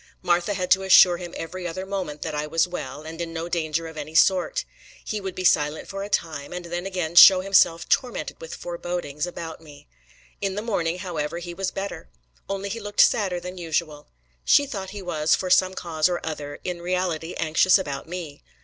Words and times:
Martha 0.23 0.55
had 0.55 0.71
to 0.71 0.81
assure 0.81 1.17
him 1.17 1.31
every 1.37 1.67
other 1.67 1.85
moment 1.85 2.23
that 2.23 2.33
I 2.33 2.47
was 2.47 2.67
well, 2.67 3.03
and 3.03 3.21
in 3.21 3.31
no 3.33 3.47
danger 3.47 3.85
of 3.85 3.97
any 3.97 4.15
sort: 4.15 4.65
he 5.05 5.21
would 5.21 5.35
be 5.35 5.43
silent 5.43 5.87
for 5.87 6.01
a 6.01 6.09
time, 6.09 6.53
and 6.53 6.65
then 6.65 6.87
again 6.87 7.13
show 7.13 7.41
himself 7.41 7.87
tormented 7.87 8.41
with 8.41 8.55
forebodings 8.55 9.27
about 9.27 9.61
me. 9.61 9.87
In 10.41 10.55
the 10.55 10.63
morning, 10.63 10.97
however, 10.97 11.37
he 11.37 11.53
was 11.53 11.69
better; 11.69 12.09
only 12.49 12.69
he 12.69 12.79
looked 12.79 13.01
sadder 13.01 13.39
than 13.39 13.59
usual. 13.59 14.07
She 14.43 14.65
thought 14.65 14.89
he 14.89 15.03
was, 15.03 15.35
for 15.35 15.51
some 15.51 15.75
cause 15.75 16.09
or 16.09 16.19
other, 16.25 16.57
in 16.63 16.81
reality 16.81 17.35
anxious 17.35 17.77
about 17.77 18.09
me. 18.09 18.41